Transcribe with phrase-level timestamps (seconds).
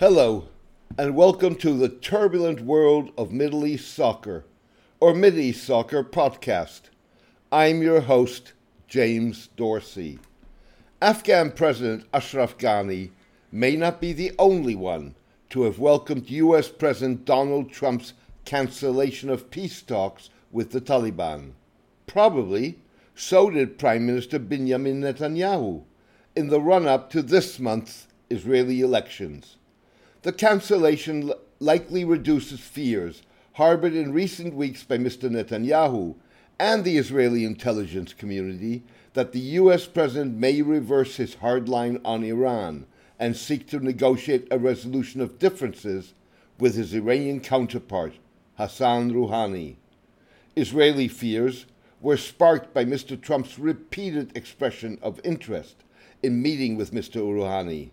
[0.00, 0.48] Hello,
[0.96, 4.46] and welcome to the turbulent world of Middle East soccer,
[4.98, 6.88] or Mid East Soccer podcast.
[7.52, 8.54] I'm your host,
[8.88, 10.18] James Dorsey.
[11.02, 13.10] Afghan President Ashraf Ghani
[13.52, 15.16] may not be the only one
[15.50, 16.70] to have welcomed U.S.
[16.70, 18.14] President Donald Trump's
[18.46, 21.50] cancellation of peace talks with the Taliban.
[22.06, 22.78] Probably
[23.14, 25.84] so did Prime Minister Benjamin Netanyahu
[26.34, 29.58] in the run up to this month's Israeli elections.
[30.22, 33.22] The cancellation likely reduces fears
[33.54, 35.30] harbored in recent weeks by Mr.
[35.30, 36.14] Netanyahu
[36.58, 38.82] and the Israeli intelligence community
[39.14, 39.86] that the U.S.
[39.86, 42.84] president may reverse his hard line on Iran
[43.18, 46.12] and seek to negotiate a resolution of differences
[46.58, 48.12] with his Iranian counterpart,
[48.58, 49.76] Hassan Rouhani.
[50.54, 51.64] Israeli fears
[52.02, 53.18] were sparked by Mr.
[53.18, 55.76] Trump's repeated expression of interest
[56.22, 57.22] in meeting with Mr.
[57.22, 57.90] Rouhani.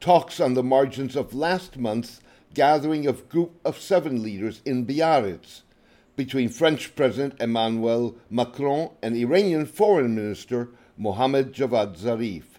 [0.00, 2.20] Talks on the margins of last month's
[2.54, 5.62] gathering of Group of Seven leaders in Biarritz
[6.16, 12.58] between French President Emmanuel Macron and Iranian Foreign Minister Mohammad Javad Zarif,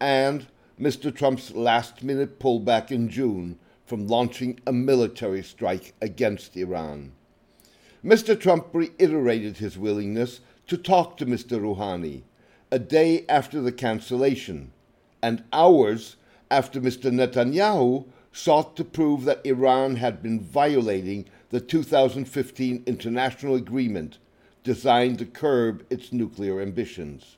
[0.00, 0.46] and
[0.80, 1.14] Mr.
[1.14, 7.12] Trump's last minute pullback in June from launching a military strike against Iran.
[8.04, 8.38] Mr.
[8.38, 11.60] Trump reiterated his willingness to talk to Mr.
[11.60, 12.22] Rouhani
[12.70, 14.72] a day after the cancellation,
[15.22, 16.16] and hours
[16.50, 17.10] after Mr.
[17.10, 24.18] Netanyahu sought to prove that Iran had been violating the 2015 international agreement
[24.62, 27.36] designed to curb its nuclear ambitions.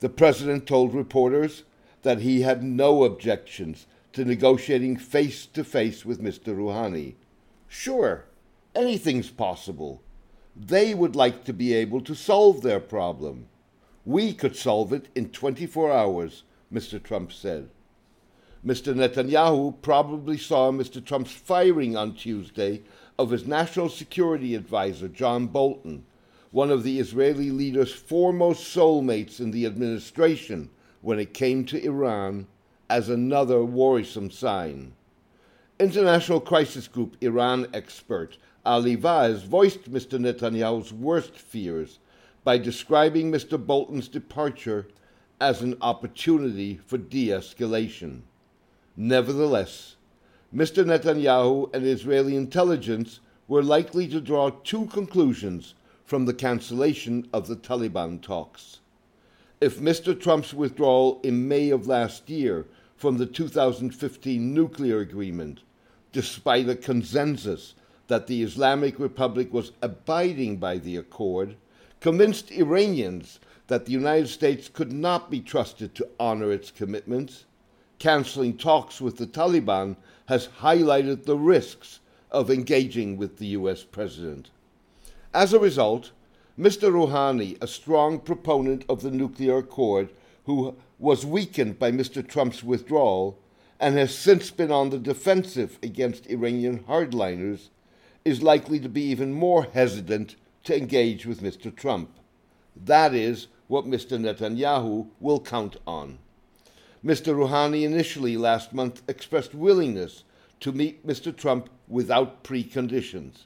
[0.00, 1.64] The president told reporters
[2.02, 6.56] that he had no objections to negotiating face to face with Mr.
[6.56, 7.14] Rouhani.
[7.68, 8.24] Sure,
[8.74, 10.02] anything's possible.
[10.54, 13.48] They would like to be able to solve their problem.
[14.04, 17.02] We could solve it in 24 hours, Mr.
[17.02, 17.68] Trump said.
[18.66, 18.92] Mr.
[18.92, 21.04] Netanyahu probably saw Mr.
[21.04, 22.82] Trump's firing on Tuesday
[23.16, 26.04] of his national security advisor, John Bolton,
[26.50, 30.68] one of the Israeli leader's foremost soulmates in the administration
[31.00, 32.48] when it came to Iran
[32.90, 34.94] as another worrisome sign.
[35.78, 40.18] International Crisis Group Iran expert Ali Vaez voiced Mr.
[40.18, 42.00] Netanyahu's worst fears
[42.42, 43.64] by describing Mr.
[43.64, 44.88] Bolton's departure
[45.40, 48.22] as an opportunity for de escalation.
[48.96, 49.96] Nevertheless,
[50.54, 50.84] Mr.
[50.84, 55.74] Netanyahu and Israeli intelligence were likely to draw two conclusions
[56.04, 58.80] from the cancellation of the Taliban talks
[59.60, 60.18] if Mr.
[60.18, 65.60] Trump's withdrawal in May of last year from the 2015 nuclear agreement,
[66.12, 67.74] despite a consensus
[68.08, 71.56] that the Islamic Republic was abiding by the accord,
[72.00, 77.46] convinced Iranians that the United States could not be trusted to honor its commitments,
[77.98, 79.96] canceling talks with the Taliban
[80.26, 83.82] has highlighted the risks of engaging with the U.S.
[83.84, 84.50] president.
[85.32, 86.10] As a result,
[86.58, 86.90] Mr.
[86.90, 90.10] Rouhani, a strong proponent of the nuclear accord,
[90.44, 92.26] who was weakened by Mr.
[92.26, 93.38] Trump's withdrawal
[93.78, 97.68] and has since been on the defensive against Iranian hardliners,
[98.24, 101.74] is likely to be even more hesitant to engage with Mr.
[101.74, 102.10] Trump.
[102.74, 104.18] That is what Mr.
[104.18, 106.18] Netanyahu will count on.
[107.06, 107.36] Mr.
[107.36, 110.24] Rouhani initially last month expressed willingness
[110.58, 111.34] to meet Mr.
[111.34, 113.44] Trump without preconditions,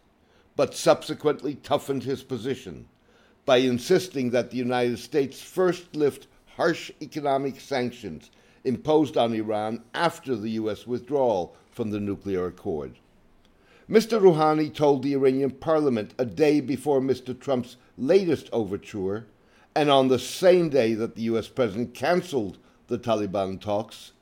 [0.56, 2.88] but subsequently toughened his position
[3.44, 6.26] by insisting that the United States first lift
[6.56, 8.30] harsh economic sanctions
[8.64, 10.86] imposed on Iran after the U.S.
[10.86, 12.94] withdrawal from the nuclear accord.
[13.90, 14.18] Mr.
[14.18, 17.38] Rouhani told the Iranian parliament a day before Mr.
[17.38, 19.26] Trump's latest overture,
[19.74, 21.48] and on the same day that the U.S.
[21.48, 22.56] president canceled
[22.90, 24.12] the Taliban talks,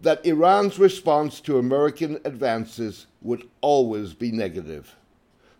[0.00, 4.96] that Iran's response to American advances would always be negative.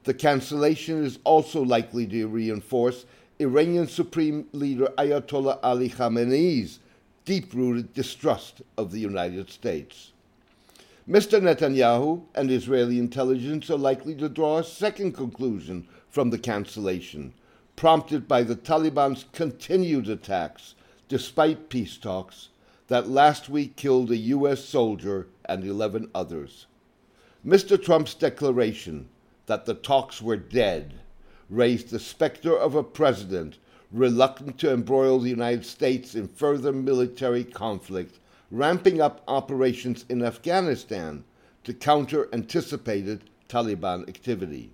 [0.05, 3.05] The cancellation is also likely to reinforce
[3.39, 6.79] Iranian Supreme Leader Ayatollah Ali Khamenei's
[7.25, 10.13] deep rooted distrust of the United States.
[11.09, 11.41] Mr.
[11.41, 17.33] Netanyahu and Israeli intelligence are likely to draw a second conclusion from the cancellation,
[17.75, 20.75] prompted by the Taliban's continued attacks,
[21.09, 22.49] despite peace talks,
[22.89, 24.65] that last week killed a U.S.
[24.65, 26.67] soldier and 11 others.
[27.47, 27.83] Mr.
[27.83, 29.09] Trump's declaration
[29.47, 30.95] that the talks were dead
[31.51, 33.59] raised the specter of a president
[33.91, 38.19] reluctant to embroil the United States in further military conflict,
[38.51, 41.25] ramping up operations in Afghanistan
[41.65, 44.71] to counter anticipated Taliban activity.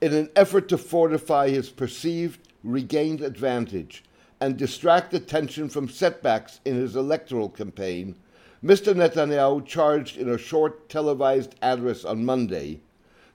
[0.00, 4.02] In an effort to fortify his perceived regained advantage
[4.40, 8.16] and distract attention from setbacks in his electoral campaign,
[8.64, 8.94] Mr.
[8.94, 12.80] Netanyahu charged in a short televised address on Monday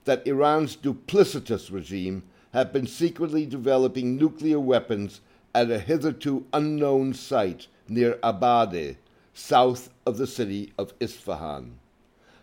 [0.04, 2.22] that Iran's duplicitous regime
[2.52, 5.20] had been secretly developing nuclear weapons
[5.54, 8.96] at a hitherto unknown site near Abadeh,
[9.34, 11.78] south of the city of Isfahan.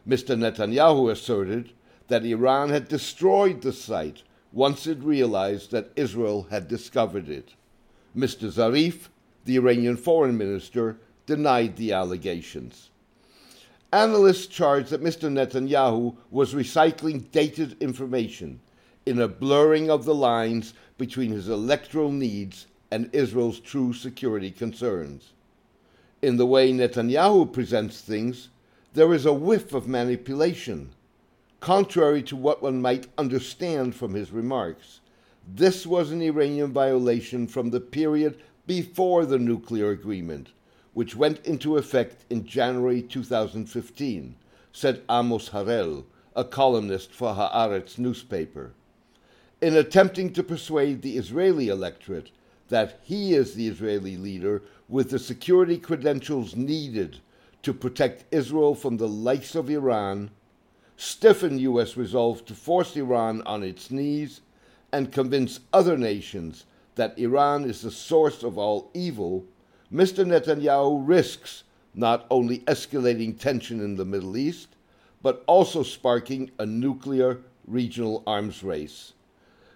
[0.07, 0.37] Mr.
[0.37, 1.71] Netanyahu asserted
[2.07, 7.53] that Iran had destroyed the site once it realized that Israel had discovered it.
[8.15, 8.51] Mr.
[8.51, 9.09] Zarif,
[9.45, 12.89] the Iranian foreign minister, denied the allegations.
[13.91, 15.31] Analysts charge that Mr.
[15.31, 18.59] Netanyahu was recycling dated information
[19.05, 25.33] in a blurring of the lines between his electoral needs and Israel's true security concerns.
[26.21, 28.49] In the way Netanyahu presents things,
[28.93, 30.91] there is a whiff of manipulation.
[31.59, 35.01] Contrary to what one might understand from his remarks,
[35.47, 40.49] this was an Iranian violation from the period before the nuclear agreement,
[40.93, 44.35] which went into effect in January 2015,
[44.71, 46.05] said Amos Harel,
[46.35, 48.71] a columnist for Haaretz newspaper.
[49.61, 52.31] In attempting to persuade the Israeli electorate
[52.69, 57.19] that he is the Israeli leader with the security credentials needed
[57.61, 60.31] to protect Israel from the likes of Iran,
[60.97, 61.97] stiffen U.S.
[61.97, 64.41] resolve to force Iran on its knees,
[64.93, 69.43] and convince other nations that Iran is the source of all evil,
[69.91, 70.23] Mr.
[70.25, 71.63] Netanyahu risks
[71.95, 74.69] not only escalating tension in the Middle East,
[75.21, 79.13] but also sparking a nuclear regional arms race.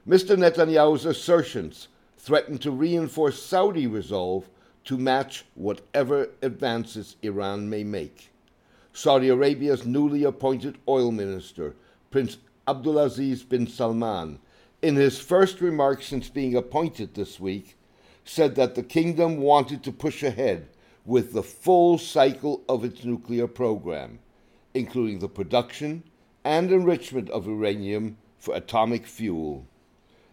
[0.08, 0.38] Mr.
[0.38, 1.88] Netanyahu's assertions
[2.18, 4.48] threaten to reinforce Saudi resolve
[4.86, 8.32] to match whatever advances Iran may make.
[8.94, 11.76] Saudi Arabia's newly appointed oil minister,
[12.10, 12.38] Prince
[12.68, 14.40] Abdulaziz bin Salman,
[14.82, 17.78] in his first remarks since being appointed this week,
[18.24, 20.68] said that the kingdom wanted to push ahead
[21.06, 24.20] with the full cycle of its nuclear program,
[24.74, 26.04] including the production
[26.44, 29.66] and enrichment of uranium for atomic fuel.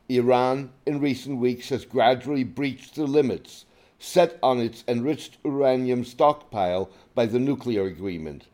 [0.08, 3.64] Iran, in recent weeks, has gradually breached the limits
[3.98, 8.46] set on its enriched uranium stockpile by the nuclear agreement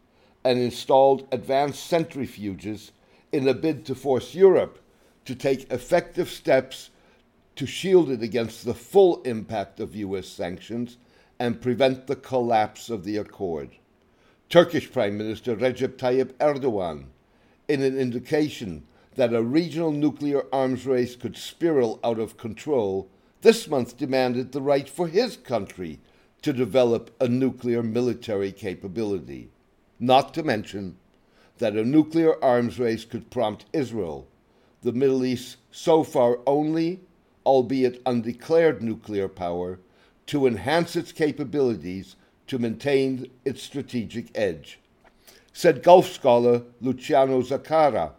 [0.44, 2.92] and installed advanced centrifuges
[3.32, 4.78] in a bid to force Europe
[5.24, 6.90] to take effective steps
[7.56, 10.26] to shield it against the full impact of U.S.
[10.28, 10.96] sanctions
[11.38, 13.70] and prevent the collapse of the accord.
[14.48, 17.06] Turkish Prime Minister Recep Tayyip Erdogan,
[17.68, 18.84] in an indication
[19.14, 23.08] that a regional nuclear arms race could spiral out of control,
[23.42, 26.00] this month demanded the right for his country
[26.42, 29.50] to develop a nuclear military capability.
[29.98, 30.96] Not to mention
[31.58, 34.26] that a nuclear arms race could prompt Israel,
[34.82, 37.00] the Middle East so far only
[37.46, 39.80] albeit undeclared nuclear power,
[40.26, 42.16] to enhance its capabilities
[42.46, 44.78] to maintain its strategic edge.
[45.52, 48.12] Said Gulf scholar Luciano Zaccara,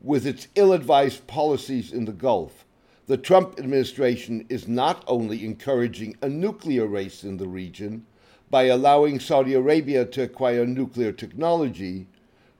[0.00, 2.64] with its ill advised policies in the Gulf,
[3.06, 8.04] the Trump administration is not only encouraging a nuclear race in the region
[8.50, 12.06] by allowing Saudi Arabia to acquire nuclear technology,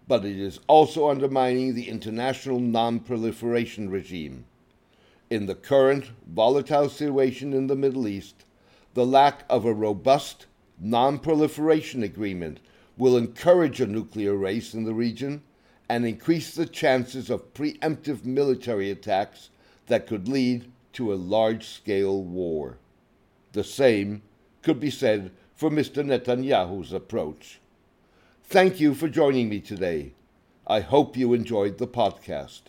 [0.09, 4.45] but it is also undermining the international non proliferation regime
[5.29, 8.45] in the current volatile situation in the Middle East,
[8.95, 10.47] the lack of a robust
[10.79, 12.61] non proliferation agreement
[12.97, 15.43] will encourage a nuclear race in the region
[15.89, 19.51] and increase the chances of preemptive military attacks
[19.87, 22.79] that could lead to a large scale war.
[23.53, 24.23] The same
[24.63, 26.05] could be said for Mr.
[26.05, 27.61] Netanyahu's approach.
[28.49, 30.13] Thank you for joining me today.
[30.69, 32.61] I hope you enjoyed the podcast.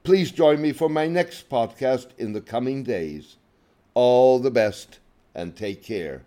[0.04, 3.38] Please join me for my next podcast in the coming days.
[3.96, 5.00] All the best
[5.34, 6.26] and take care.